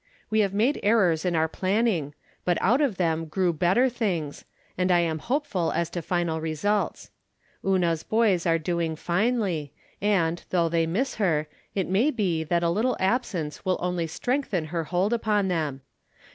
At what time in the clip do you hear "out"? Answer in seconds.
2.59-2.81